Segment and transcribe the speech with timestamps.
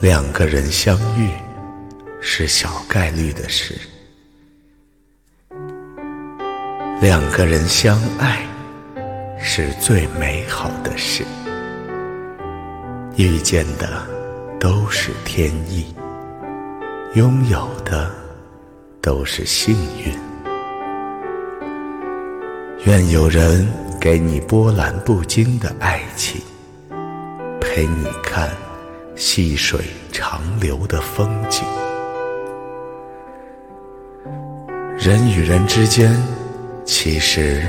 [0.00, 1.28] 两个人相遇
[2.20, 3.74] 是小概率的事，
[7.00, 8.46] 两个人相爱
[9.40, 11.24] 是最美好的事。
[13.16, 14.06] 遇见的
[14.60, 15.92] 都是天意，
[17.14, 18.08] 拥有的
[19.02, 20.16] 都是幸运。
[22.84, 23.68] 愿有人
[24.00, 26.40] 给你波澜不惊的爱情，
[27.60, 28.48] 陪你看。
[29.18, 29.80] 细水
[30.12, 31.64] 长流的风景，
[34.96, 36.16] 人与人之间，
[36.84, 37.66] 其实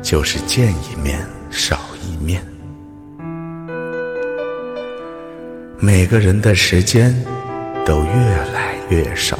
[0.00, 2.40] 就是见一面少一面。
[5.80, 7.12] 每个人的时间
[7.84, 8.12] 都越
[8.54, 9.36] 来越少，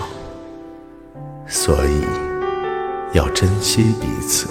[1.47, 2.03] 所以
[3.13, 4.49] 要珍惜彼此。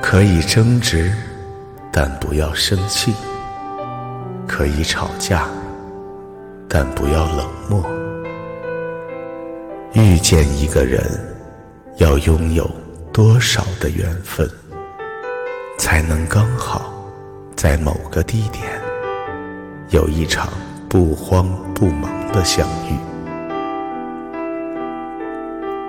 [0.00, 1.12] 可以争执，
[1.90, 3.12] 但不要生气。
[4.46, 5.48] 可以吵架，
[6.68, 7.84] 但不要冷漠。
[9.92, 11.02] 遇见一个人，
[11.96, 12.70] 要拥有
[13.12, 14.48] 多少的缘分，
[15.78, 16.92] 才能刚好
[17.56, 18.64] 在某个地点
[19.88, 20.48] 有一场
[20.88, 22.96] 不慌不忙的相遇？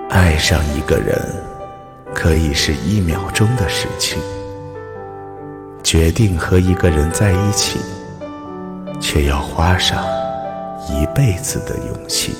[0.08, 1.20] 爱上一个人，
[2.14, 4.18] 可以是一秒钟的事情；
[5.82, 7.78] 决定和一个人在一起。
[9.00, 10.04] 却要花上
[10.88, 12.34] 一辈子的勇气。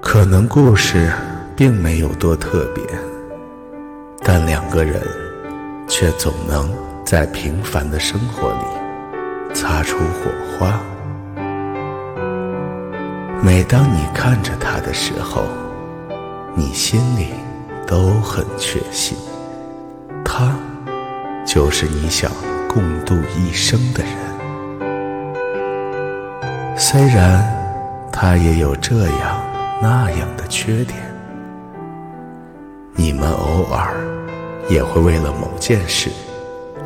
[0.00, 1.12] 可能故事
[1.54, 2.82] 并没有多特别，
[4.22, 5.02] 但两个人
[5.86, 6.70] 却总能
[7.04, 10.80] 在平凡的生活里擦出火花。
[13.42, 15.44] 每当你看着他的时候，
[16.54, 17.28] 你心里
[17.86, 19.16] 都很确信，
[21.48, 22.30] 就是你想
[22.68, 24.12] 共度一生的人，
[26.76, 27.42] 虽然
[28.12, 29.40] 他也有这样
[29.80, 30.98] 那样的缺点，
[32.94, 33.96] 你们偶尔
[34.68, 36.10] 也会为了某件事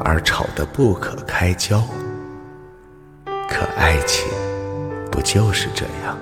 [0.05, 1.83] 而吵得不可开交。
[3.27, 4.31] 可爱情
[5.11, 6.17] 不就是这样？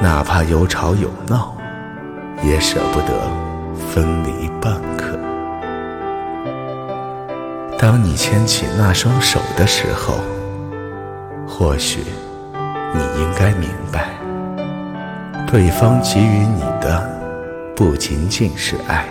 [0.00, 1.54] 哪怕有吵有闹，
[2.42, 3.30] 也舍不得
[3.92, 5.13] 分离半刻。
[7.78, 10.14] 当你牵起那双手的时候，
[11.46, 12.00] 或许
[12.94, 14.14] 你应该明白，
[15.50, 17.20] 对方给予你的
[17.76, 19.06] 不仅仅是爱，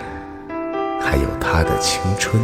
[0.99, 2.41] 还有他的青春、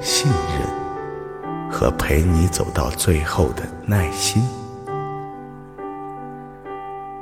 [0.00, 0.28] 信
[0.58, 4.42] 任和陪你走到最后的耐心。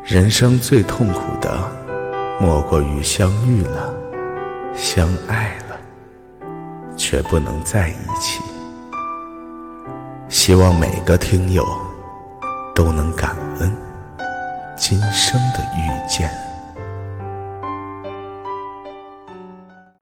[0.02, 1.52] 人生最痛苦的，
[2.40, 3.92] 莫过于相遇了，
[4.74, 5.67] 相爱了。
[7.10, 8.42] 却不能在一起。
[10.28, 11.66] 希望每个听友
[12.74, 13.74] 都能感恩
[14.76, 16.47] 今生的遇见。